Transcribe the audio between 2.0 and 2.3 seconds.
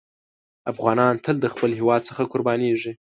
څخه